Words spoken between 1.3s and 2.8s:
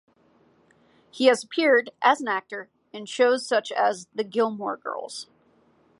appeared, as an actor,